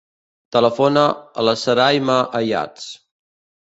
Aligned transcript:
Telefona 0.57 1.03
a 1.43 1.47
la 1.51 1.55
Sarayma 1.67 2.19
Ayats. 2.43 2.93